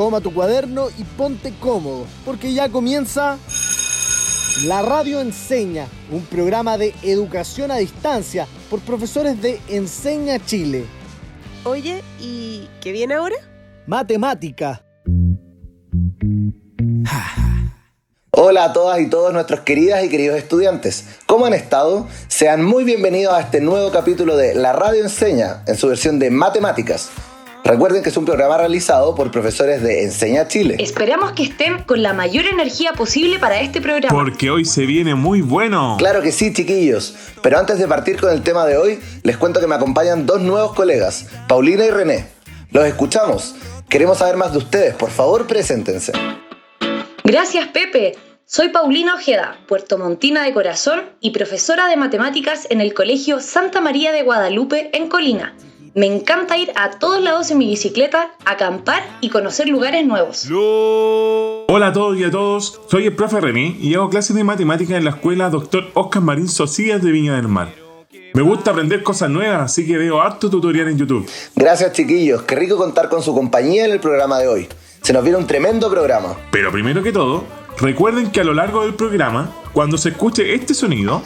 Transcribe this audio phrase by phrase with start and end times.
[0.00, 3.36] toma tu cuaderno y ponte cómodo, porque ya comienza
[4.64, 10.86] La Radio Enseña, un programa de educación a distancia por profesores de Enseña Chile.
[11.64, 13.36] Oye, ¿y qué viene ahora?
[13.86, 14.82] Matemática.
[18.30, 21.18] Hola a todas y todos nuestros queridas y queridos estudiantes.
[21.26, 22.08] ¿Cómo han estado?
[22.28, 26.30] Sean muy bienvenidos a este nuevo capítulo de La Radio Enseña en su versión de
[26.30, 27.10] Matemáticas.
[27.64, 30.76] Recuerden que es un programa realizado por profesores de Enseña Chile.
[30.78, 34.16] Esperamos que estén con la mayor energía posible para este programa.
[34.16, 35.96] Porque hoy se viene muy bueno.
[35.98, 37.14] Claro que sí, chiquillos.
[37.42, 40.40] Pero antes de partir con el tema de hoy, les cuento que me acompañan dos
[40.40, 42.26] nuevos colegas, Paulina y René.
[42.70, 43.54] Los escuchamos.
[43.88, 44.94] Queremos saber más de ustedes.
[44.94, 46.12] Por favor, preséntense.
[47.24, 48.16] Gracias, Pepe.
[48.46, 54.10] Soy Paulina Ojeda, puertomontina de corazón y profesora de matemáticas en el Colegio Santa María
[54.10, 55.54] de Guadalupe en Colina.
[55.92, 60.46] Me encanta ir a todos lados en mi bicicleta, acampar y conocer lugares nuevos.
[60.52, 64.98] Hola a todos y a todos, soy el profe René y hago clases de matemáticas
[64.98, 65.90] en la escuela Dr.
[65.94, 67.74] Oscar Marín Socias de Viña del Mar.
[68.34, 71.28] Me gusta aprender cosas nuevas, así que veo harto tutorial en YouTube.
[71.56, 72.42] Gracias, chiquillos.
[72.42, 74.68] Qué rico contar con su compañía en el programa de hoy.
[75.02, 76.36] Se nos viene un tremendo programa.
[76.52, 77.42] Pero primero que todo,
[77.80, 81.20] recuerden que a lo largo del programa, cuando se escuche este sonido,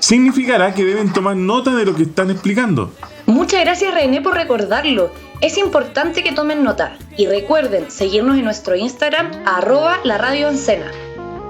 [0.00, 2.92] significará que deben tomar nota de lo que están explicando.
[3.28, 5.10] Muchas gracias René por recordarlo.
[5.42, 10.48] Es importante que tomen nota y recuerden seguirnos en nuestro Instagram arroba la radio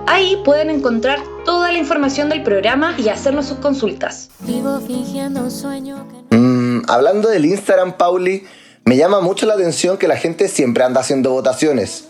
[0.09, 4.29] Ahí pueden encontrar toda la información del programa y hacernos sus consultas.
[6.31, 8.43] Mm, hablando del Instagram, Pauli,
[8.85, 12.09] me llama mucho la atención que la gente siempre anda haciendo votaciones.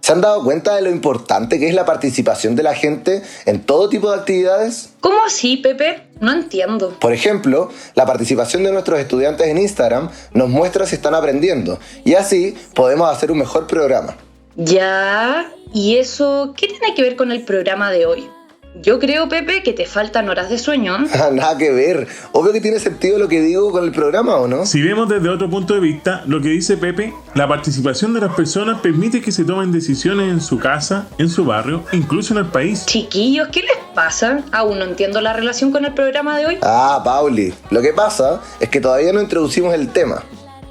[0.00, 3.60] ¿Se han dado cuenta de lo importante que es la participación de la gente en
[3.60, 4.94] todo tipo de actividades?
[5.00, 6.09] ¿Cómo así, Pepe?
[6.20, 6.96] No entiendo.
[7.00, 12.14] Por ejemplo, la participación de nuestros estudiantes en Instagram nos muestra si están aprendiendo y
[12.14, 14.16] así podemos hacer un mejor programa.
[14.56, 18.28] Ya, ¿y eso qué tiene que ver con el programa de hoy?
[18.76, 20.96] Yo creo, Pepe, que te faltan horas de sueño.
[21.32, 22.06] Nada que ver.
[22.32, 24.64] Obvio que tiene sentido lo que digo con el programa, ¿o no?
[24.64, 28.34] Si vemos desde otro punto de vista, lo que dice Pepe, la participación de las
[28.34, 32.46] personas permite que se tomen decisiones en su casa, en su barrio, incluso en el
[32.46, 32.86] país.
[32.86, 34.44] Chiquillos, ¿qué les pasa?
[34.52, 36.58] Aún no entiendo la relación con el programa de hoy.
[36.62, 37.52] Ah, Pauli.
[37.70, 40.22] Lo que pasa es que todavía no introducimos el tema.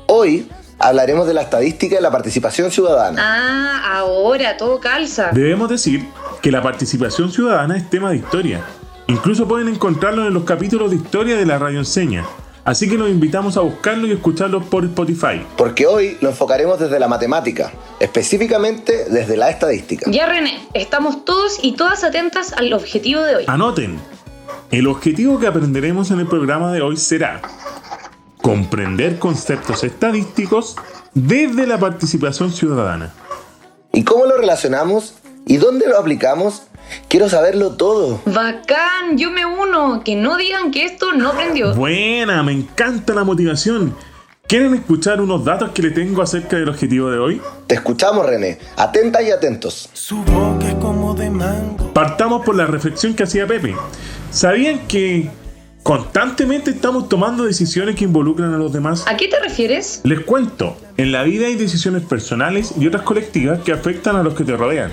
[0.07, 0.49] Hoy
[0.79, 3.21] hablaremos de la estadística de la participación ciudadana.
[3.21, 5.31] Ah, ahora todo calza.
[5.33, 6.07] Debemos decir
[6.41, 8.61] que la participación ciudadana es tema de historia.
[9.07, 12.25] Incluso pueden encontrarlo en los capítulos de historia de la radio enseña.
[12.63, 15.41] Así que los invitamos a buscarlo y escucharlo por Spotify.
[15.57, 20.09] Porque hoy lo enfocaremos desde la matemática, específicamente desde la estadística.
[20.11, 23.45] Ya René, estamos todos y todas atentas al objetivo de hoy.
[23.47, 23.99] Anoten,
[24.71, 27.41] el objetivo que aprenderemos en el programa de hoy será
[28.41, 30.75] comprender conceptos estadísticos
[31.15, 33.11] desde la participación ciudadana.
[33.91, 36.63] ¿Y cómo lo relacionamos ¿Y dónde lo aplicamos?
[37.07, 38.21] Quiero saberlo todo.
[38.25, 40.03] Bacán, yo me uno.
[40.03, 41.73] Que no digan que esto no prendió.
[41.73, 43.95] Buena, me encanta la motivación.
[44.47, 47.41] ¿Quieren escuchar unos datos que le tengo acerca del objetivo de hoy?
[47.67, 48.57] Te escuchamos, René.
[48.77, 49.89] Atenta y atentos.
[49.93, 51.93] Su boca es como de mango.
[51.93, 53.75] Partamos por la reflexión que hacía Pepe.
[54.31, 55.29] ¿Sabían que
[55.83, 59.05] constantemente estamos tomando decisiones que involucran a los demás?
[59.07, 60.01] ¿A qué te refieres?
[60.03, 60.75] Les cuento.
[60.97, 64.57] En la vida hay decisiones personales y otras colectivas que afectan a los que te
[64.57, 64.91] rodean.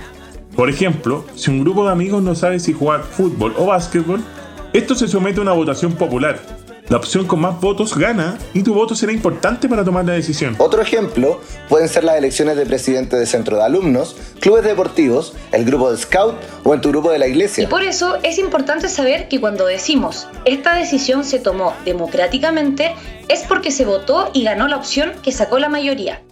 [0.56, 4.24] Por ejemplo, si un grupo de amigos no sabe si jugar fútbol o básquetbol,
[4.72, 6.40] esto se somete a una votación popular.
[6.88, 10.54] La opción con más votos gana y tu voto será importante para tomar la decisión.
[10.58, 15.64] Otro ejemplo pueden ser las elecciones de presidente de centro de alumnos, clubes deportivos, el
[15.64, 17.64] grupo de scout o en tu grupo de la iglesia.
[17.64, 22.94] Y por eso es importante saber que cuando decimos esta decisión se tomó democráticamente
[23.28, 26.22] es porque se votó y ganó la opción que sacó la mayoría.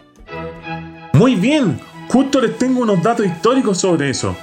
[1.12, 4.36] Muy bien, Justo les tengo unos datos históricos sobre eso.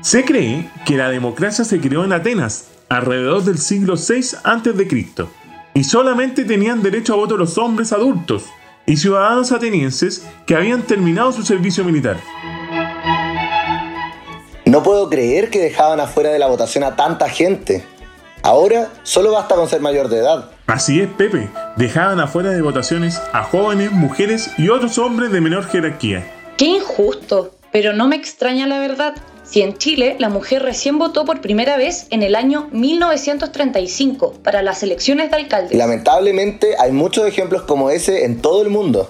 [0.00, 5.26] Se cree que la democracia se creó en Atenas alrededor del siglo VI a.C.
[5.74, 8.44] y solamente tenían derecho a voto los hombres adultos
[8.86, 12.16] y ciudadanos atenienses que habían terminado su servicio militar.
[14.64, 17.84] No puedo creer que dejaban afuera de la votación a tanta gente.
[18.42, 20.50] Ahora solo basta con ser mayor de edad.
[20.66, 21.50] Así es, Pepe.
[21.76, 26.37] Dejaban afuera de votaciones a jóvenes, mujeres y otros hombres de menor jerarquía.
[26.58, 29.14] Qué injusto, pero no me extraña la verdad.
[29.44, 34.60] Si en Chile la mujer recién votó por primera vez en el año 1935 para
[34.62, 35.76] las elecciones de alcalde.
[35.76, 39.08] Lamentablemente hay muchos ejemplos como ese en todo el mundo.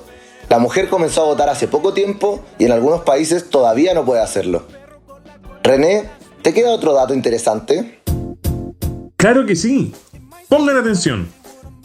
[0.50, 4.20] La mujer comenzó a votar hace poco tiempo y en algunos países todavía no puede
[4.20, 4.66] hacerlo.
[5.62, 6.04] René,
[6.42, 8.02] ¿te queda otro dato interesante?
[9.16, 9.94] Claro que sí.
[10.50, 11.32] Pongan atención.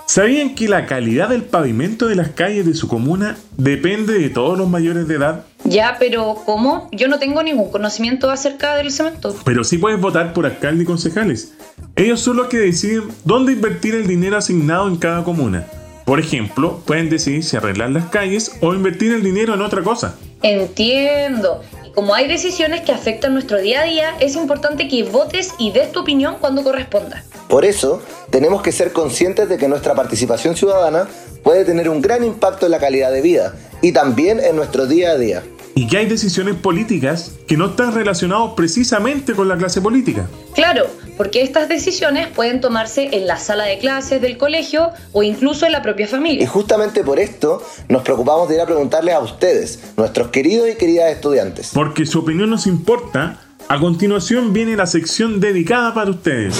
[0.05, 4.57] ¿Sabían que la calidad del pavimento de las calles de su comuna depende de todos
[4.57, 5.45] los mayores de edad?
[5.63, 6.89] Ya, pero ¿cómo?
[6.91, 9.35] Yo no tengo ningún conocimiento acerca del cemento.
[9.45, 11.53] Pero sí puedes votar por alcalde y concejales.
[11.95, 15.65] Ellos son los que deciden dónde invertir el dinero asignado en cada comuna.
[16.05, 20.15] Por ejemplo, pueden decidir si arreglar las calles o invertir el dinero en otra cosa.
[20.41, 21.61] Entiendo.
[21.93, 25.91] Como hay decisiones que afectan nuestro día a día, es importante que votes y des
[25.91, 27.23] tu opinión cuando corresponda.
[27.47, 28.01] Por eso,
[28.31, 31.07] tenemos que ser conscientes de que nuestra participación ciudadana
[31.43, 33.53] puede tener un gran impacto en la calidad de vida
[33.83, 35.43] y también en nuestro día a día
[35.75, 40.27] y que hay decisiones políticas que no están relacionadas precisamente con la clase política.
[40.53, 40.85] Claro,
[41.17, 45.71] porque estas decisiones pueden tomarse en la sala de clases del colegio o incluso en
[45.71, 46.43] la propia familia.
[46.43, 50.75] Y justamente por esto nos preocupamos de ir a preguntarles a ustedes, nuestros queridos y
[50.75, 51.71] queridas estudiantes.
[51.73, 56.55] Porque su opinión nos importa, a continuación viene la sección dedicada para ustedes.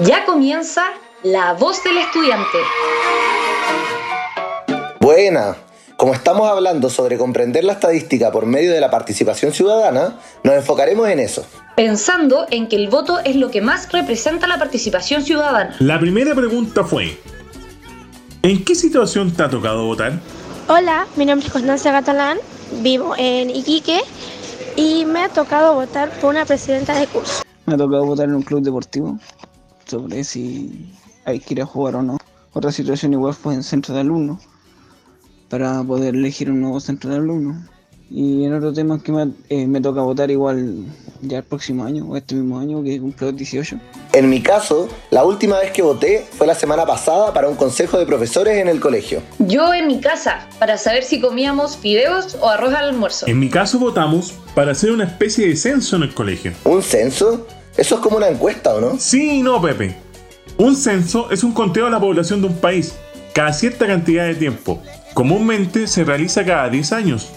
[0.00, 0.84] Ya comienza
[1.22, 2.58] la voz del estudiante.
[5.00, 5.56] Buena.
[5.96, 11.08] Como estamos hablando sobre comprender la estadística por medio de la participación ciudadana, nos enfocaremos
[11.08, 11.46] en eso.
[11.74, 15.74] Pensando en que el voto es lo que más representa la participación ciudadana.
[15.78, 17.18] La primera pregunta fue,
[18.42, 20.20] ¿en qué situación te ha tocado votar?
[20.68, 22.36] Hola, mi nombre es Constancia Catalán,
[22.82, 24.00] vivo en Iquique
[24.76, 27.42] y me ha tocado votar por una presidenta de curso.
[27.64, 29.18] Me ha tocado votar en un club deportivo
[29.86, 30.92] sobre si
[31.24, 32.18] hay que ir a jugar o no.
[32.52, 34.42] Otra situación igual fue en centro de alumnos
[35.48, 37.56] para poder elegir un nuevo centro de alumnos.
[38.08, 40.84] Y en otro tema que me, eh, me, toca votar igual
[41.22, 43.80] ya el próximo año o este mismo año que cumple los 18.
[44.12, 47.98] En mi caso, la última vez que voté fue la semana pasada para un consejo
[47.98, 49.22] de profesores en el colegio.
[49.40, 53.26] Yo en mi casa, para saber si comíamos fideos o arroz al almuerzo.
[53.26, 56.52] En mi caso votamos para hacer una especie de censo en el colegio.
[56.62, 57.44] ¿Un censo?
[57.76, 58.98] Eso es como una encuesta, ¿o no?
[59.00, 59.96] Sí no, Pepe.
[60.58, 62.94] Un censo es un conteo de la población de un país
[63.34, 64.80] cada cierta cantidad de tiempo
[65.16, 67.30] Comúnmente se realiza cada 10 años.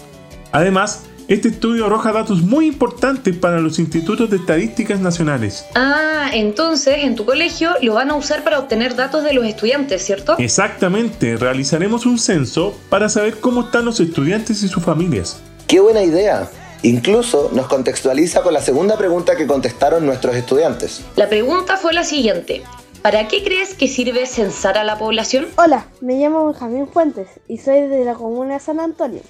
[0.52, 5.64] Además, este estudio arroja datos muy importantes para los institutos de estadísticas nacionales.
[5.74, 10.04] Ah, entonces en tu colegio lo van a usar para obtener datos de los estudiantes,
[10.04, 10.36] ¿cierto?
[10.36, 15.40] Exactamente, realizaremos un censo para saber cómo están los estudiantes y sus familias.
[15.66, 16.50] ¡Qué buena idea!
[16.82, 21.00] Incluso nos contextualiza con la segunda pregunta que contestaron nuestros estudiantes.
[21.16, 22.62] La pregunta fue la siguiente.
[23.02, 25.46] ¿Para qué crees que sirve censar a la población?
[25.56, 29.22] Hola, me llamo Benjamín Fuentes y soy de la comuna de San Antonio.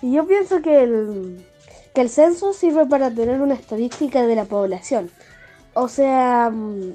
[0.00, 1.44] Y yo pienso que el,
[1.94, 5.10] que el censo sirve para tener una estadística de la población.
[5.74, 6.94] O sea, mm,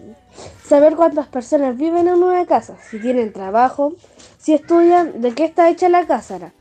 [0.68, 3.94] saber cuántas personas viven en una casa, si tienen trabajo,
[4.40, 6.52] si estudian, de qué está hecha la casa.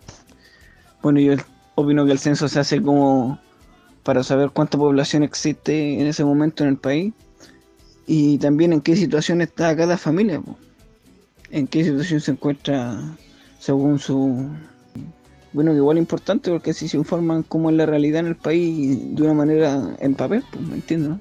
[1.00, 1.37] Bueno, yo
[1.75, 3.38] opino que el censo se hace como
[4.02, 7.14] para saber cuánta población existe en ese momento en el país
[8.06, 10.41] y también en qué situación está cada familia,
[11.51, 12.99] en qué situación se encuentra
[13.59, 14.49] según su...
[15.53, 18.37] Bueno, que igual es importante porque así se informan cómo es la realidad en el
[18.37, 21.19] país de una manera en papel, pues, ¿me entiendes?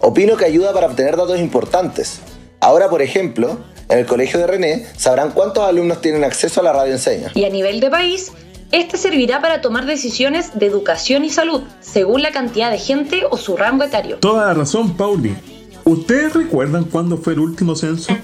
[0.00, 2.20] Opino que ayuda para obtener datos importantes.
[2.60, 6.74] Ahora, por ejemplo, en el colegio de René sabrán cuántos alumnos tienen acceso a la
[6.74, 7.32] radio enseña.
[7.34, 8.30] Y a nivel de país,
[8.72, 13.38] este servirá para tomar decisiones de educación y salud, según la cantidad de gente o
[13.38, 14.18] su rango etario.
[14.18, 15.34] Toda la razón, Pauli.
[15.84, 18.16] ¿Ustedes recuerdan cuándo fue el último censo?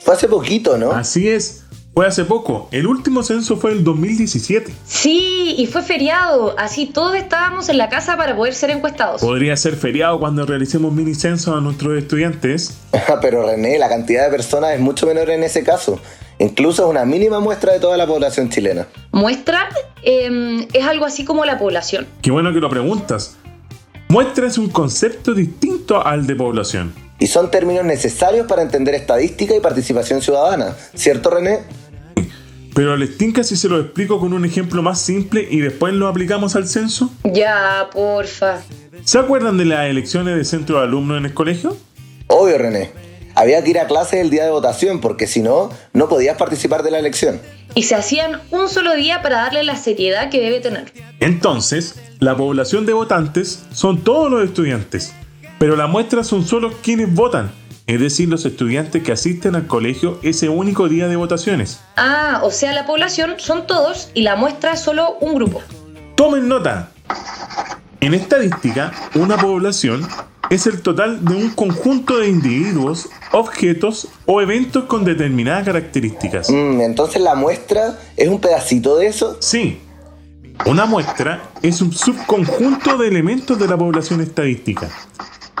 [0.00, 0.92] Fue hace poquito, ¿no?
[0.92, 1.64] Así es.
[1.94, 2.68] Fue hace poco.
[2.70, 4.72] El último censo fue el 2017.
[4.86, 6.54] Sí, y fue feriado.
[6.58, 9.20] Así todos estábamos en la casa para poder ser encuestados.
[9.20, 12.78] Podría ser feriado cuando realicemos mini censo a nuestros estudiantes.
[13.20, 16.00] Pero René, la cantidad de personas es mucho menor en ese caso.
[16.38, 18.86] Incluso es una mínima muestra de toda la población chilena.
[19.10, 19.68] ¿Muestra?
[20.02, 22.06] Em, es algo así como la población.
[22.22, 23.36] Qué bueno que lo preguntas.
[24.12, 26.92] Muestra es un concepto distinto al de población.
[27.18, 31.60] Y son términos necesarios para entender estadística y participación ciudadana, ¿cierto René?
[32.74, 36.08] Pero les tinca si se lo explico con un ejemplo más simple y después lo
[36.08, 37.10] aplicamos al censo.
[37.24, 38.60] Ya, porfa.
[39.02, 41.74] ¿Se acuerdan de las elecciones de centro de alumnos en el colegio?
[42.26, 42.90] Obvio, René.
[43.34, 46.82] Había que ir a clases el día de votación porque si no, no podías participar
[46.82, 47.40] de la elección.
[47.74, 50.92] Y se hacían un solo día para darle la seriedad que debe tener.
[51.22, 55.14] Entonces, la población de votantes son todos los estudiantes,
[55.60, 57.52] pero la muestra son solo quienes votan,
[57.86, 61.78] es decir, los estudiantes que asisten al colegio ese único día de votaciones.
[61.96, 65.62] Ah, o sea, la población son todos y la muestra es solo un grupo.
[66.16, 66.90] Tomen nota.
[68.00, 70.04] En estadística, una población
[70.50, 76.50] es el total de un conjunto de individuos, objetos o eventos con determinadas características.
[76.50, 79.36] Mm, entonces la muestra es un pedacito de eso.
[79.38, 79.78] Sí.
[80.66, 84.88] Una muestra es un subconjunto de elementos de la población estadística,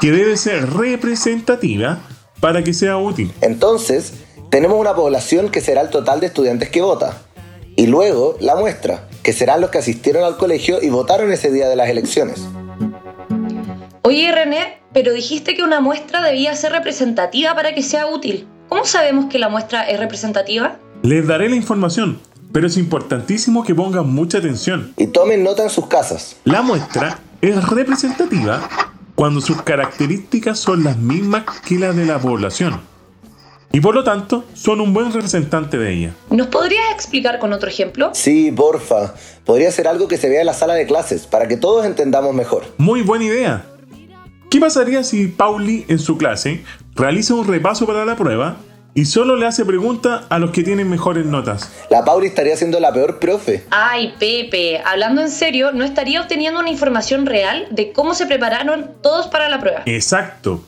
[0.00, 2.00] que debe ser representativa
[2.40, 3.32] para que sea útil.
[3.40, 4.14] Entonces,
[4.50, 7.22] tenemos una población que será el total de estudiantes que vota.
[7.74, 11.68] Y luego la muestra, que serán los que asistieron al colegio y votaron ese día
[11.68, 12.46] de las elecciones.
[14.02, 18.46] Oye René, pero dijiste que una muestra debía ser representativa para que sea útil.
[18.68, 20.78] ¿Cómo sabemos que la muestra es representativa?
[21.02, 22.20] Les daré la información,
[22.52, 24.92] pero es importantísimo que pongan mucha atención.
[24.96, 26.36] Y tomen nota en sus casas.
[26.44, 28.68] La muestra es representativa
[29.14, 32.80] cuando sus características son las mismas que las de la población.
[33.74, 36.14] Y por lo tanto, son un buen representante de ella.
[36.28, 38.10] ¿Nos podrías explicar con otro ejemplo?
[38.12, 39.14] Sí, porfa.
[39.46, 42.34] Podría ser algo que se vea en la sala de clases, para que todos entendamos
[42.34, 42.64] mejor.
[42.76, 43.64] Muy buena idea.
[44.50, 46.62] ¿Qué pasaría si Pauli en su clase
[46.94, 48.58] realiza un repaso para la prueba
[48.94, 51.70] y solo le hace preguntas a los que tienen mejores notas?
[51.90, 53.64] La Pauli estaría siendo la peor profe.
[53.70, 58.90] Ay, Pepe, hablando en serio, no estaría obteniendo una información real de cómo se prepararon
[59.02, 59.82] todos para la prueba.
[59.86, 60.62] Exacto.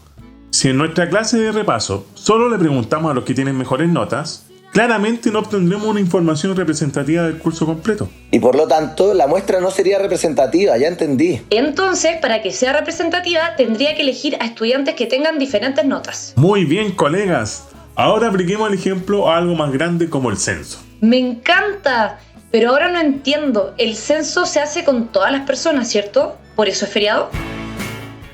[0.50, 4.47] Si en nuestra clase de repaso solo le preguntamos a los que tienen mejores notas,
[4.73, 8.09] claramente no obtendremos una información representativa del curso completo.
[8.31, 11.43] Y por lo tanto, la muestra no sería representativa, ya entendí.
[11.50, 16.33] Entonces, para que sea representativa, tendría que elegir a estudiantes que tengan diferentes notas.
[16.37, 17.69] Muy bien, colegas.
[17.97, 20.81] Ahora apliquemos el ejemplo a algo más grande como el censo.
[21.01, 22.19] Me encanta,
[22.51, 23.73] pero ahora no entiendo.
[23.79, 26.37] El censo se hace con todas las personas, ¿cierto?
[26.57, 27.31] ¿Por eso es feriado?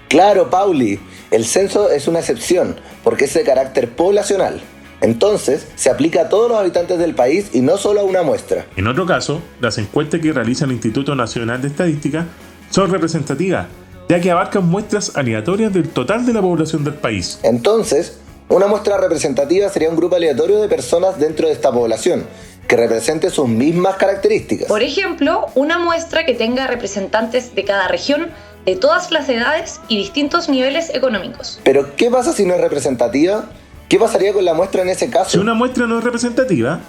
[0.08, 0.98] Claro, Pauli.
[1.30, 4.62] El censo es una excepción, porque es de carácter poblacional.
[5.02, 8.64] Entonces, se aplica a todos los habitantes del país y no solo a una muestra.
[8.76, 12.24] En otro caso, las encuestas que realiza el Instituto Nacional de Estadística
[12.70, 13.66] son representativas,
[14.08, 17.38] ya que abarcan muestras aleatorias del total de la población del país.
[17.42, 18.18] Entonces,
[18.50, 22.26] una muestra representativa sería un grupo aleatorio de personas dentro de esta población,
[22.66, 24.66] que represente sus mismas características.
[24.66, 28.30] Por ejemplo, una muestra que tenga representantes de cada región,
[28.66, 31.60] de todas las edades y distintos niveles económicos.
[31.62, 33.44] Pero, ¿qué pasa si no es representativa?
[33.88, 35.30] ¿Qué pasaría con la muestra en ese caso?
[35.30, 36.80] Si una muestra no es representativa,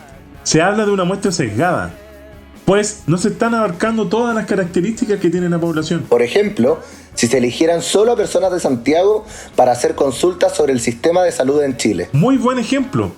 [0.44, 1.91] se habla de una muestra sesgada,
[2.65, 6.06] pues no se están abarcando todas las características que tiene la población.
[6.08, 6.80] Por ejemplo,
[7.15, 9.25] si se eligieran solo a personas de Santiago
[9.56, 12.10] para hacer consultas sobre el sistema de salud en Chile.
[12.13, 13.12] Muy buen ejemplo.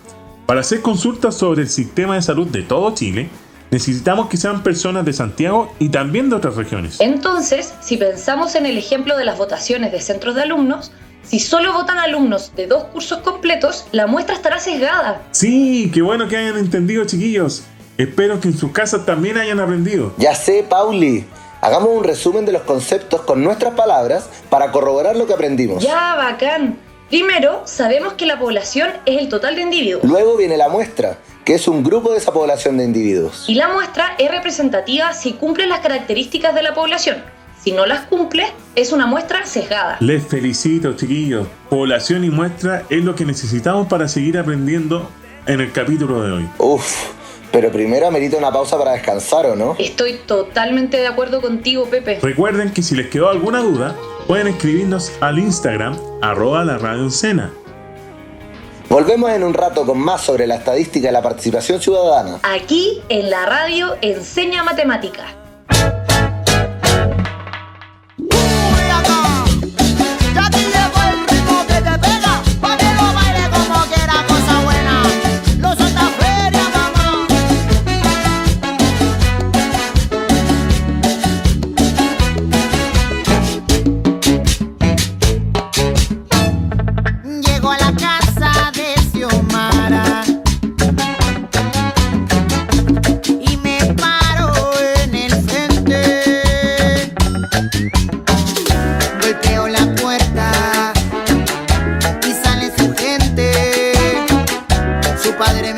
[0.46, 3.30] Para hacer consultas sobre el sistema de salud de todo Chile,
[3.72, 7.00] necesitamos que sean personas de Santiago y también de otras regiones.
[7.00, 10.92] Entonces, si pensamos en el ejemplo de las votaciones de centros de alumnos,
[11.24, 15.22] si solo votan alumnos de dos cursos completos, la muestra estará sesgada.
[15.32, 17.64] Sí, qué bueno que hayan entendido, chiquillos.
[17.98, 20.14] Espero que en sus casas también hayan aprendido.
[20.18, 21.26] Ya sé, Pauli.
[21.62, 25.84] Hagamos un resumen de los conceptos con nuestras palabras para corroborar lo que aprendimos.
[25.84, 26.78] Ya, bacán.
[27.10, 30.04] Primero, sabemos que la población es el total de individuos.
[30.04, 33.46] Luego viene la muestra, que es un grupo de esa población de individuos.
[33.48, 37.18] Y la muestra es representativa si cumple las características de la población.
[37.64, 38.46] Si no las cumple,
[38.76, 39.98] es una muestra sesgada.
[40.00, 41.48] Les felicito, chiquillos.
[41.70, 45.08] Población y muestra es lo que necesitamos para seguir aprendiendo
[45.46, 46.50] en el capítulo de hoy.
[46.58, 46.94] Uf,
[47.54, 49.76] pero primero amerita una pausa para descansar, ¿o no?
[49.78, 52.20] Estoy totalmente de acuerdo contigo, Pepe.
[52.20, 53.96] Recuerden que si les quedó alguna duda,
[54.28, 57.54] pueden escribirnos al Instagram, arroba la radio Encena.
[58.90, 62.40] Volvemos en un rato con más sobre la estadística y la participación ciudadana.
[62.42, 65.43] Aquí en la radio Enseña Matemática.
[105.44, 105.73] padre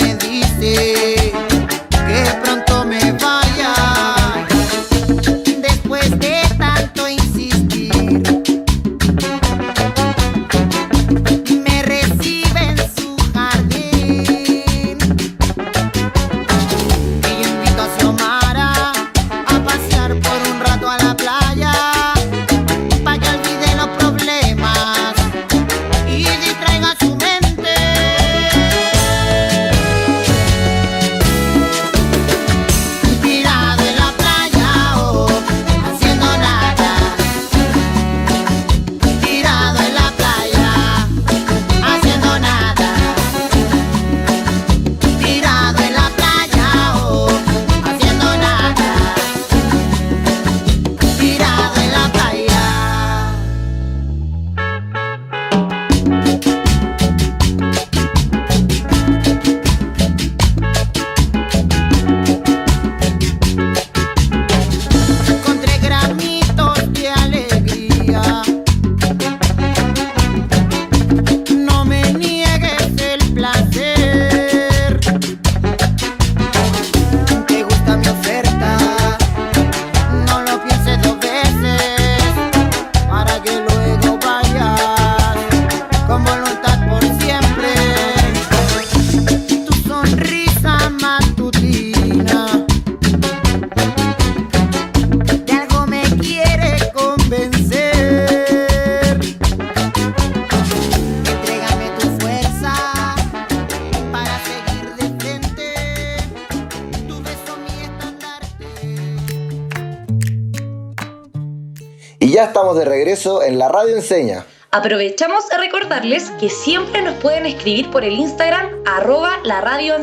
[112.25, 114.47] Y ya estamos de regreso en la radio enseña.
[114.71, 119.93] Aprovechamos de recordarles que siempre nos pueden escribir por el Instagram arroba la radio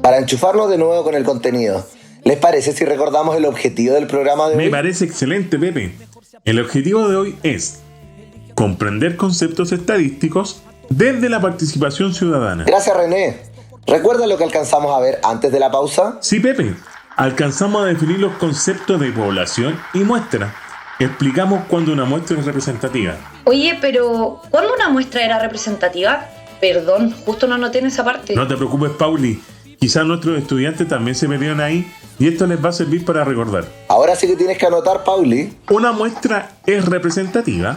[0.00, 1.84] Para enchufarnos de nuevo con el contenido,
[2.22, 4.66] ¿les parece si recordamos el objetivo del programa de hoy?
[4.66, 5.96] Me parece excelente, Pepe.
[6.44, 7.80] El objetivo de hoy es
[8.54, 12.66] comprender conceptos estadísticos desde la participación ciudadana.
[12.68, 13.36] Gracias, René.
[13.84, 16.18] ¿Recuerda lo que alcanzamos a ver antes de la pausa?
[16.20, 16.76] Sí, Pepe.
[17.20, 20.54] Alcanzamos a definir los conceptos de población y muestra
[20.98, 23.14] explicamos cuándo una muestra es representativa.
[23.44, 26.24] Oye, pero ¿cuándo una muestra era representativa?
[26.62, 28.34] Perdón, justo no noté en esa parte.
[28.34, 29.38] No te preocupes, Pauli.
[29.78, 33.66] Quizás nuestros estudiantes también se metieron ahí y esto les va a servir para recordar.
[33.88, 35.52] Ahora sí que tienes que anotar, Pauli.
[35.68, 37.76] Una muestra es representativa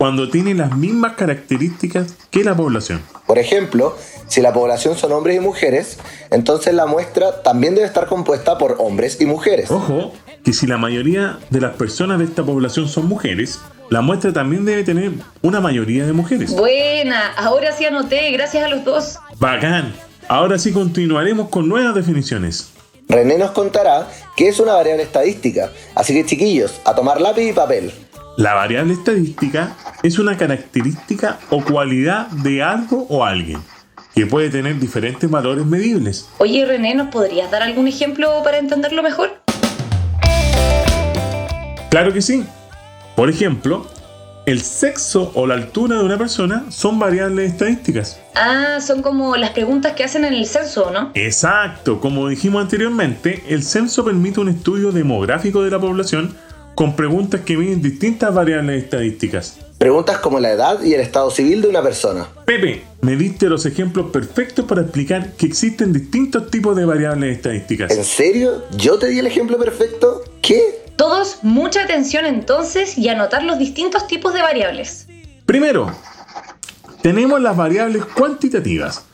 [0.00, 3.02] cuando tiene las mismas características que la población.
[3.26, 5.98] Por ejemplo, si la población son hombres y mujeres,
[6.30, 9.70] entonces la muestra también debe estar compuesta por hombres y mujeres.
[9.70, 14.32] Ojo, que si la mayoría de las personas de esta población son mujeres, la muestra
[14.32, 16.56] también debe tener una mayoría de mujeres.
[16.56, 19.18] Buena, ahora sí anoté, gracias a los dos.
[19.38, 19.94] Bacán,
[20.28, 22.70] ahora sí continuaremos con nuevas definiciones.
[23.06, 27.52] René nos contará qué es una variable estadística, así que chiquillos, a tomar lápiz y
[27.52, 27.92] papel.
[28.36, 33.60] La variable estadística es una característica o cualidad de algo o alguien
[34.14, 36.28] que puede tener diferentes valores medibles.
[36.38, 39.42] Oye René, ¿nos podrías dar algún ejemplo para entenderlo mejor?
[41.90, 42.44] Claro que sí.
[43.16, 43.86] Por ejemplo,
[44.46, 48.20] el sexo o la altura de una persona son variables estadísticas.
[48.36, 51.10] Ah, son como las preguntas que hacen en el censo, ¿no?
[51.14, 56.36] Exacto, como dijimos anteriormente, el censo permite un estudio demográfico de la población
[56.80, 59.58] con preguntas que miden distintas variables estadísticas.
[59.76, 62.26] Preguntas como la edad y el estado civil de una persona.
[62.46, 67.90] Pepe, me diste los ejemplos perfectos para explicar que existen distintos tipos de variables estadísticas.
[67.90, 68.64] ¿En serio?
[68.78, 70.24] ¿Yo te di el ejemplo perfecto?
[70.40, 70.82] ¿Qué?
[70.96, 75.06] Todos, mucha atención entonces y anotar los distintos tipos de variables.
[75.44, 75.94] Primero,
[77.02, 79.04] tenemos las variables cuantitativas,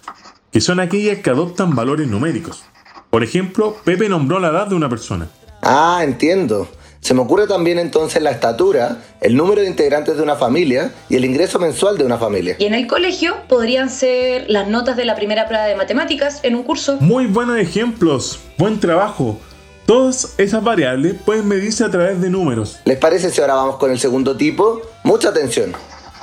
[0.52, 2.62] que son aquellas que adoptan valores numéricos.
[3.10, 5.28] Por ejemplo, Pepe nombró la edad de una persona.
[5.62, 6.68] Ah, entiendo.
[7.06, 11.14] Se me ocurre también entonces la estatura, el número de integrantes de una familia y
[11.14, 12.56] el ingreso mensual de una familia.
[12.58, 16.56] Y en el colegio podrían ser las notas de la primera prueba de matemáticas en
[16.56, 16.96] un curso.
[16.98, 18.40] Muy buenos ejemplos.
[18.58, 19.38] Buen trabajo.
[19.86, 22.80] Todas esas variables pueden medirse a través de números.
[22.84, 24.82] ¿Les parece si ahora vamos con el segundo tipo?
[25.04, 25.74] Mucha atención.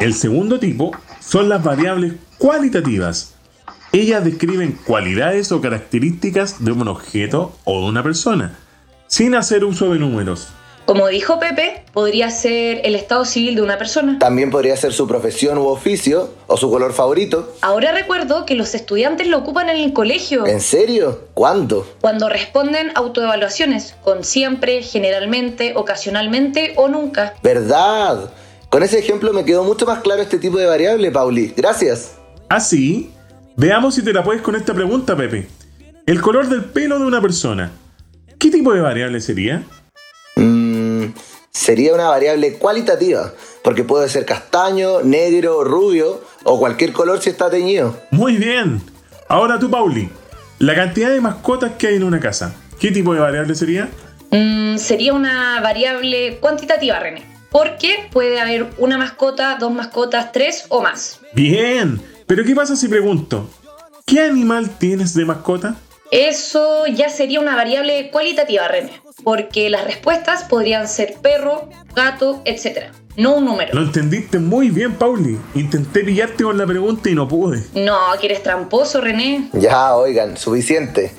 [0.02, 0.92] El segundo tipo
[1.22, 3.36] son las variables cualitativas.
[3.94, 8.60] Ellas describen cualidades o características de un objeto o de una persona,
[9.08, 10.50] sin hacer uso de números.
[10.86, 14.20] Como dijo Pepe, podría ser el estado civil de una persona.
[14.20, 17.56] También podría ser su profesión u oficio o su color favorito.
[17.62, 20.46] Ahora recuerdo que los estudiantes lo ocupan en el colegio.
[20.46, 21.28] ¿En serio?
[21.34, 21.88] ¿Cuándo?
[22.02, 27.36] Cuando responden autoevaluaciones, con siempre, generalmente, ocasionalmente o nunca.
[27.42, 28.32] ¿Verdad?
[28.70, 31.54] Con ese ejemplo me quedó mucho más claro este tipo de variable, Pauli.
[31.56, 32.18] Gracias.
[32.50, 33.10] Así,
[33.56, 35.48] veamos si te la puedes con esta pregunta, Pepe.
[36.06, 37.72] El color del pelo de una persona.
[38.38, 39.64] ¿Qué tipo de variable sería?
[41.54, 43.32] Sería una variable cualitativa,
[43.64, 47.98] porque puede ser castaño, negro, rubio o cualquier color si está teñido.
[48.12, 48.82] Muy bien.
[49.30, 50.10] Ahora tú, Pauli,
[50.60, 53.90] la cantidad de mascotas que hay en una casa, ¿qué tipo de variable sería?
[54.32, 57.24] Mm, sería una variable cuantitativa, René.
[57.52, 61.20] Porque puede haber una mascota, dos mascotas, tres o más.
[61.34, 63.48] Bien, pero ¿qué pasa si pregunto?
[64.08, 65.76] ¿Qué animal tienes de mascota?
[66.14, 68.92] Eso ya sería una variable cualitativa, René,
[69.24, 72.94] porque las respuestas podrían ser perro, gato, etc.
[73.18, 73.74] No un número.
[73.74, 75.40] Lo entendiste muy bien, Pauli.
[75.56, 77.64] Intenté pillarte con la pregunta y no pude.
[77.74, 79.50] No, que eres tramposo, René.
[79.54, 81.12] Ya, oigan, suficiente.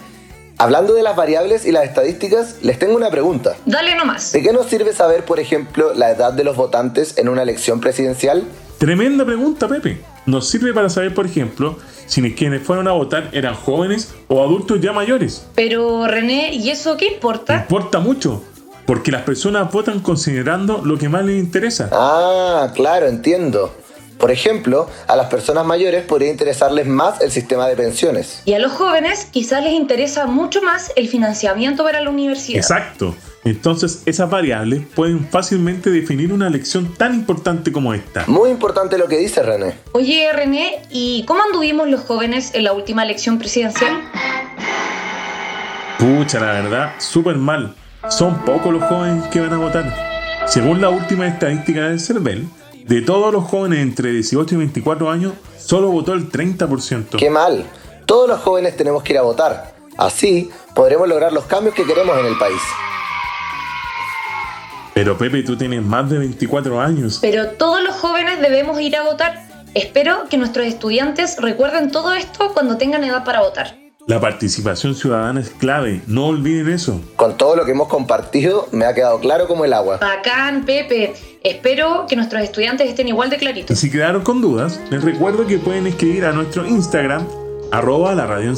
[0.59, 3.57] Hablando de las variables y las estadísticas, les tengo una pregunta.
[3.66, 4.30] Dale nomás.
[4.30, 7.80] ¿De qué nos sirve saber, por ejemplo, la edad de los votantes en una elección
[7.80, 8.44] presidencial?
[8.78, 10.13] Tremenda pregunta, Pepe.
[10.26, 14.80] Nos sirve para saber, por ejemplo, si quienes fueron a votar eran jóvenes o adultos
[14.80, 15.46] ya mayores.
[15.54, 17.56] Pero René, ¿y eso qué importa?
[17.56, 18.42] Importa mucho,
[18.87, 21.88] porque las personas votan considerando lo que más les interesa.
[21.92, 23.72] Ah, claro, entiendo.
[24.18, 28.40] Por ejemplo, a las personas mayores podría interesarles más el sistema de pensiones.
[28.44, 32.58] Y a los jóvenes quizás les interesa mucho más el financiamiento para la universidad.
[32.58, 33.14] Exacto.
[33.44, 38.24] Entonces esas variables pueden fácilmente definir una elección tan importante como esta.
[38.26, 39.74] Muy importante lo que dice René.
[39.92, 44.00] Oye René, ¿y cómo anduvimos los jóvenes en la última elección presidencial?
[45.98, 47.74] Pucha, la verdad, súper mal.
[48.09, 50.14] Son pocos los jóvenes que van a votar.
[50.46, 52.46] Según la última estadística del CERVEL,
[52.87, 57.16] de todos los jóvenes entre 18 y 24 años, solo votó el 30%.
[57.16, 57.64] ¡Qué mal!
[58.04, 59.74] Todos los jóvenes tenemos que ir a votar.
[59.96, 62.61] Así podremos lograr los cambios que queremos en el país.
[64.94, 67.18] Pero Pepe, tú tienes más de 24 años.
[67.20, 69.42] Pero todos los jóvenes debemos ir a votar.
[69.74, 73.76] Espero que nuestros estudiantes recuerden todo esto cuando tengan edad para votar.
[74.07, 77.00] La participación ciudadana es clave, no olviden eso.
[77.16, 79.96] Con todo lo que hemos compartido, me ha quedado claro como el agua.
[79.96, 81.14] Bacán, Pepe.
[81.42, 83.78] Espero que nuestros estudiantes estén igual de Y claritos.
[83.78, 87.26] si quedaron con dudas, les recuerdo que pueden escribir a nuestro Instagram,
[87.72, 88.54] arroba la radio.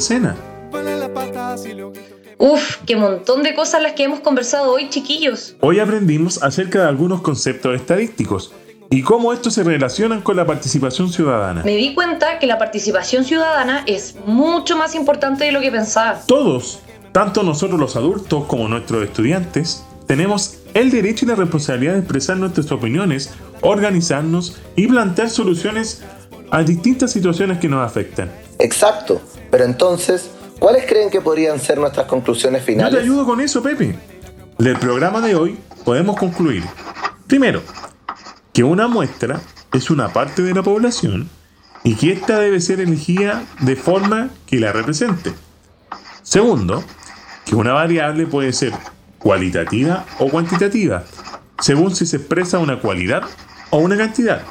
[2.39, 5.55] Uf, qué montón de cosas las que hemos conversado hoy, chiquillos.
[5.59, 8.53] Hoy aprendimos acerca de algunos conceptos estadísticos
[8.91, 11.63] y cómo estos se relacionan con la participación ciudadana.
[11.63, 16.21] Me di cuenta que la participación ciudadana es mucho más importante de lo que pensaba.
[16.27, 16.79] Todos,
[17.11, 22.37] tanto nosotros los adultos como nuestros estudiantes, tenemos el derecho y la responsabilidad de expresar
[22.37, 26.03] nuestras opiniones, organizarnos y plantear soluciones
[26.51, 28.31] a distintas situaciones que nos afectan.
[28.59, 29.21] Exacto.
[29.49, 32.99] Pero entonces, ¿cuáles creen que podrían ser nuestras conclusiones Yo te finales?
[33.01, 33.97] ayudo con eso, Pepe.
[34.57, 36.63] Del programa de hoy podemos concluir,
[37.27, 37.61] primero,
[38.53, 39.39] que una muestra
[39.73, 41.29] es una parte de la población
[41.83, 45.33] y que ésta debe ser elegida de forma que la represente.
[46.23, 46.83] Segundo,
[47.45, 48.73] que una variable puede ser
[49.19, 51.03] cualitativa o cuantitativa,
[51.59, 53.23] según si se expresa una cualidad
[53.69, 54.41] o una cantidad.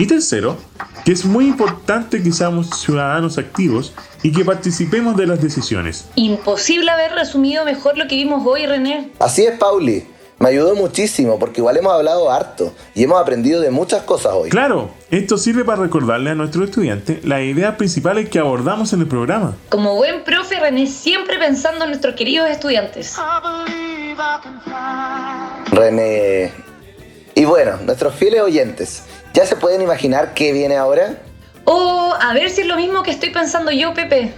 [0.00, 0.56] Y tercero,
[1.04, 6.06] que es muy importante que seamos ciudadanos activos y que participemos de las decisiones.
[6.14, 9.10] Imposible haber resumido mejor lo que vimos hoy, René.
[9.18, 10.06] Así es, Pauli.
[10.38, 14.48] Me ayudó muchísimo porque igual hemos hablado harto y hemos aprendido de muchas cosas hoy.
[14.48, 19.06] Claro, esto sirve para recordarle a nuestros estudiantes las ideas principales que abordamos en el
[19.06, 19.54] programa.
[19.68, 23.18] Como buen profe, René siempre pensando en nuestros queridos estudiantes.
[25.70, 26.52] René.
[27.34, 31.16] Y bueno, nuestros fieles oyentes, ¿ya se pueden imaginar qué viene ahora?
[31.64, 34.32] Oh, a ver si es lo mismo que estoy pensando yo, Pepe.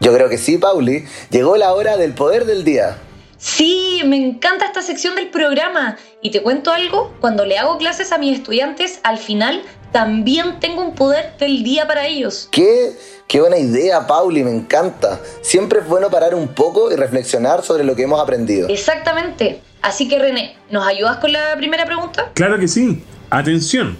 [0.00, 1.04] Yo creo que sí, Pauli.
[1.30, 2.96] Llegó la hora del poder del día.
[3.36, 5.96] Sí, me encanta esta sección del programa.
[6.22, 10.82] Y te cuento algo, cuando le hago clases a mis estudiantes, al final también tengo
[10.82, 12.48] un poder del día para ellos.
[12.50, 12.92] ¿Qué?
[13.26, 15.20] Qué buena idea, Pauli, me encanta.
[15.42, 18.68] Siempre es bueno parar un poco y reflexionar sobre lo que hemos aprendido.
[18.68, 19.60] Exactamente.
[19.82, 22.30] Así que René, ¿nos ayudas con la primera pregunta?
[22.34, 23.02] Claro que sí.
[23.30, 23.98] Atención.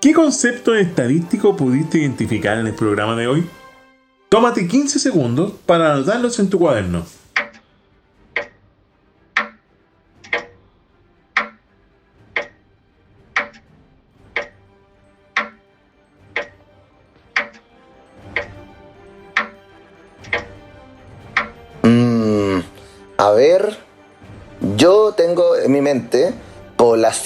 [0.00, 3.50] ¿Qué concepto estadístico pudiste identificar en el programa de hoy?
[4.28, 7.04] Tómate 15 segundos para anotarlos en tu cuaderno.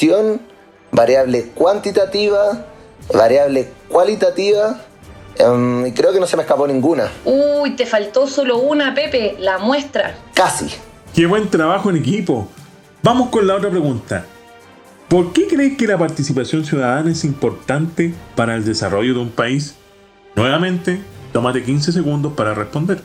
[0.03, 0.41] Población,
[0.91, 2.67] variable cuantitativa,
[3.12, 4.81] variable cualitativa,
[5.37, 7.11] em, y creo que no se me escapó ninguna.
[7.25, 10.15] Uy, te faltó solo una, Pepe, la muestra.
[10.35, 10.67] Casi.
[11.15, 12.49] ¡Qué buen trabajo en equipo!
[13.03, 14.27] Vamos con la otra pregunta.
[15.09, 19.75] ¿Por qué crees que la participación ciudadana es importante para el desarrollo de un país?
[20.35, 21.01] Nuevamente,
[21.33, 23.03] tómate 15 segundos para responder.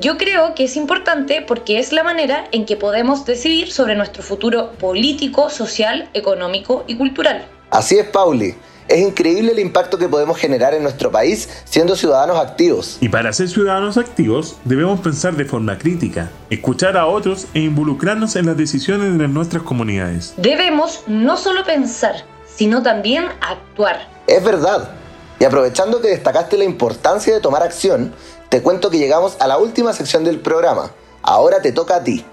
[0.00, 4.22] Yo creo que es importante porque es la manera en que podemos decidir sobre nuestro
[4.22, 7.46] futuro político, social, económico y cultural.
[7.70, 8.54] Así es, Pauli.
[8.86, 12.96] Es increíble el impacto que podemos generar en nuestro país siendo ciudadanos activos.
[13.00, 18.34] Y para ser ciudadanos activos, debemos pensar de forma crítica, escuchar a otros e involucrarnos
[18.36, 20.32] en las decisiones de nuestras comunidades.
[20.38, 24.08] Debemos no solo pensar, sino también actuar.
[24.26, 24.94] Es verdad.
[25.38, 28.12] Y aprovechando que destacaste la importancia de tomar acción,
[28.48, 30.90] te cuento que llegamos a la última sección del programa.
[31.22, 32.24] Ahora te toca a ti.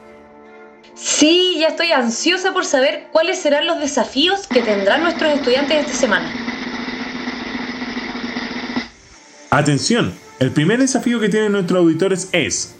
[0.95, 5.97] Sí, ya estoy ansiosa por saber cuáles serán los desafíos que tendrán nuestros estudiantes esta
[5.97, 6.33] semana.
[9.49, 12.75] Atención, el primer desafío que tienen nuestros auditores es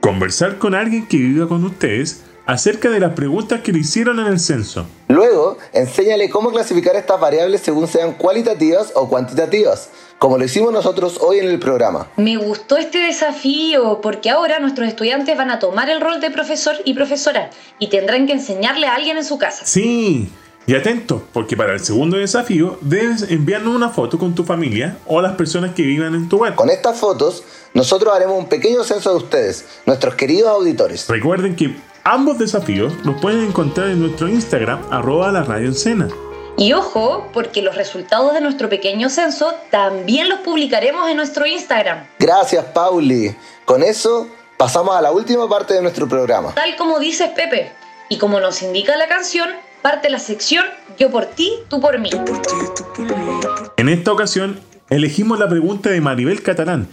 [0.00, 4.26] conversar con alguien que viva con ustedes acerca de las preguntas que le hicieron en
[4.26, 4.86] el censo.
[5.08, 11.18] Luego, enséñale cómo clasificar estas variables según sean cualitativas o cuantitativas, como lo hicimos nosotros
[11.20, 12.08] hoy en el programa.
[12.16, 16.76] Me gustó este desafío porque ahora nuestros estudiantes van a tomar el rol de profesor
[16.84, 19.64] y profesora y tendrán que enseñarle a alguien en su casa.
[19.64, 20.28] Sí,
[20.66, 25.22] y atento, porque para el segundo desafío debes enviarnos una foto con tu familia o
[25.22, 26.54] las personas que vivan en tu web.
[26.54, 31.08] Con estas fotos, nosotros haremos un pequeño censo de ustedes, nuestros queridos auditores.
[31.08, 36.08] Recuerden que ambos desafíos los pueden encontrar en nuestro Instagram, arroba la radio Encena.
[36.58, 42.04] Y ojo, porque los resultados de nuestro pequeño censo también los publicaremos en nuestro Instagram.
[42.18, 43.32] Gracias, Pauli.
[43.64, 46.52] Con eso, pasamos a la última parte de nuestro programa.
[46.54, 47.70] Tal como dices Pepe,
[48.08, 49.48] y como nos indica la canción,
[49.82, 50.64] parte la sección
[50.98, 52.10] Yo por ti, tú por mí.
[53.76, 54.58] En esta ocasión,
[54.90, 56.88] elegimos la pregunta de Maribel Catalán,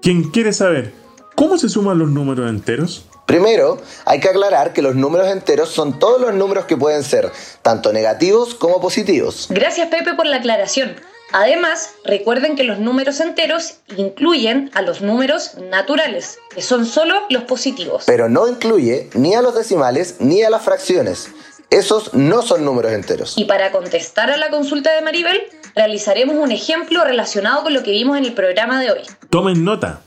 [0.00, 0.94] quien quiere saber,
[1.34, 3.06] ¿cómo se suman los números enteros?
[3.26, 7.30] Primero, hay que aclarar que los números enteros son todos los números que pueden ser
[7.62, 9.46] tanto negativos como positivos.
[9.48, 10.96] Gracias Pepe por la aclaración.
[11.32, 17.44] Además, recuerden que los números enteros incluyen a los números naturales, que son solo los
[17.44, 18.04] positivos.
[18.06, 21.30] Pero no incluye ni a los decimales ni a las fracciones.
[21.70, 23.38] Esos no son números enteros.
[23.38, 25.40] Y para contestar a la consulta de Maribel,
[25.74, 29.00] realizaremos un ejemplo relacionado con lo que vimos en el programa de hoy.
[29.30, 30.02] Tomen nota.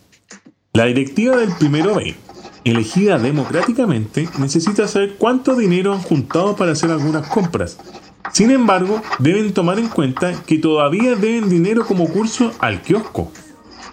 [0.76, 2.16] La directiva del primero B,
[2.66, 7.78] elegida democráticamente, necesita saber cuánto dinero han juntado para hacer algunas compras.
[8.34, 13.32] Sin embargo, deben tomar en cuenta que todavía deben dinero como curso al kiosco.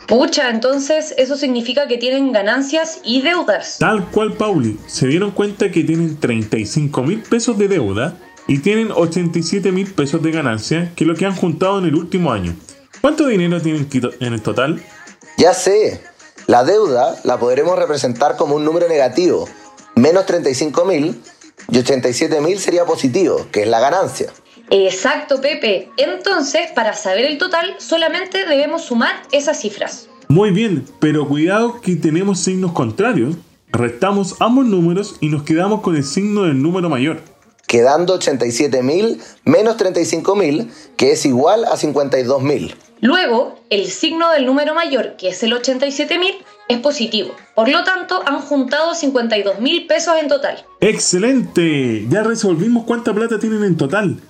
[0.09, 3.77] Pucha, entonces eso significa que tienen ganancias y deudas.
[3.79, 8.19] Tal cual, Pauli, se dieron cuenta que tienen 35 mil pesos de deuda
[8.49, 11.95] y tienen 87 mil pesos de ganancia, que es lo que han juntado en el
[11.95, 12.57] último año.
[13.01, 14.83] ¿Cuánto dinero tienen en el total?
[15.39, 16.03] Ya sé,
[16.47, 19.49] la deuda la podremos representar como un número negativo,
[19.95, 21.23] menos 35 mil,
[21.71, 24.33] y 87 mil sería positivo, que es la ganancia.
[24.71, 25.91] Exacto, Pepe.
[25.97, 30.09] Entonces, para saber el total, solamente debemos sumar esas cifras.
[30.29, 33.37] Muy bien, pero cuidado que tenemos signos contrarios.
[33.71, 37.21] Restamos ambos números y nos quedamos con el signo del número mayor.
[37.67, 42.75] Quedando 87.000 menos 35.000, que es igual a 52.000.
[43.03, 46.37] Luego, el signo del número mayor, que es el 87.000,
[46.69, 47.35] es positivo.
[47.57, 50.65] Por lo tanto, han juntado 52 mil pesos en total.
[50.81, 52.07] ¡Excelente!
[52.09, 54.21] Ya resolvimos cuánta plata tienen en total.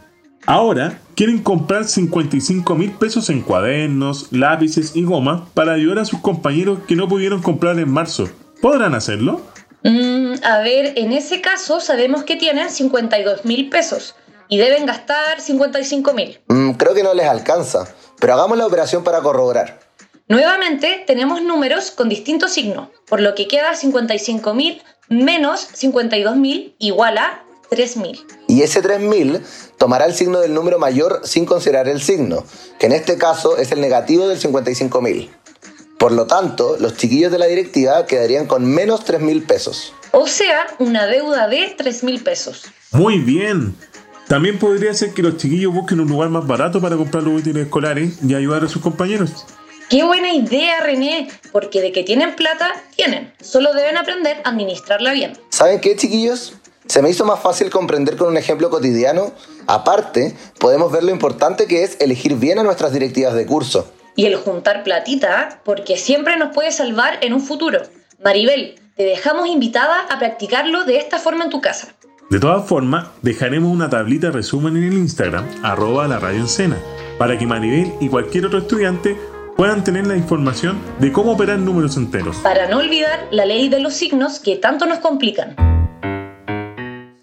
[0.46, 6.20] Ahora quieren comprar 55 mil pesos en cuadernos, lápices y goma para ayudar a sus
[6.20, 8.30] compañeros que no pudieron comprar en marzo.
[8.62, 9.42] ¿Podrán hacerlo?
[9.84, 14.14] Mm, a ver, en ese caso sabemos que tienen 52 mil pesos
[14.48, 16.40] y deben gastar 55 mil.
[16.48, 17.86] Mm, creo que no les alcanza,
[18.22, 19.80] pero hagamos la operación para corroborar.
[20.28, 27.44] Nuevamente tenemos números con distinto signo, por lo que queda 55.000 menos 52.000 igual a
[27.72, 28.24] 3.000.
[28.46, 29.42] Y ese 3.000
[29.76, 32.44] tomará el signo del número mayor sin considerar el signo,
[32.78, 35.28] que en este caso es el negativo del 55.000.
[35.98, 39.94] Por lo tanto, los chiquillos de la directiva quedarían con menos 3.000 pesos.
[40.12, 42.66] O sea, una deuda de 3.000 pesos.
[42.92, 43.74] Muy bien.
[44.32, 47.66] También podría ser que los chiquillos busquen un lugar más barato para comprar los útiles
[47.66, 49.44] escolares y ayudar a sus compañeros.
[49.90, 53.30] Qué buena idea, René, porque de que tienen plata, tienen.
[53.42, 55.34] Solo deben aprender a administrarla bien.
[55.50, 56.54] ¿Saben qué, chiquillos?
[56.86, 59.34] Se me hizo más fácil comprender con un ejemplo cotidiano.
[59.66, 63.92] Aparte, podemos ver lo importante que es elegir bien a nuestras directivas de curso.
[64.16, 67.82] Y el juntar platita, porque siempre nos puede salvar en un futuro.
[68.24, 71.94] Maribel, te dejamos invitada a practicarlo de esta forma en tu casa.
[72.32, 76.74] De todas formas, dejaremos una tablita resumen en el Instagram, arroba la radio en
[77.18, 79.18] para que Maribel y cualquier otro estudiante
[79.54, 82.38] puedan tener la información de cómo operar números enteros.
[82.38, 85.56] Para no olvidar la ley de los signos que tanto nos complican.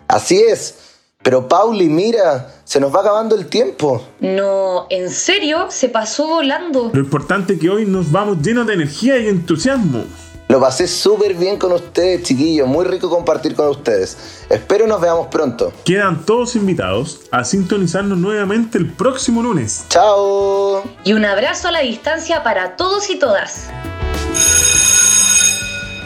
[0.07, 0.77] Así es.
[1.23, 4.05] Pero Pauli, mira, se nos va acabando el tiempo.
[4.19, 6.91] No, en serio, se pasó volando.
[6.93, 10.03] Lo importante es que hoy nos vamos llenos de energía y entusiasmo.
[10.49, 12.67] Lo pasé súper bien con ustedes, chiquillos.
[12.67, 14.45] Muy rico compartir con ustedes.
[14.49, 15.71] Espero nos veamos pronto.
[15.85, 19.85] Quedan todos invitados a sintonizarnos nuevamente el próximo lunes.
[19.89, 20.81] ¡Chao!
[21.03, 23.69] Y un abrazo a la distancia para todos y todas.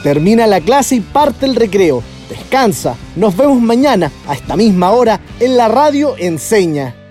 [0.03, 2.03] Termina la clase y parte el recreo.
[2.27, 2.97] Descansa.
[3.15, 7.02] Nos vemos mañana a esta misma hora en la radio Enseña.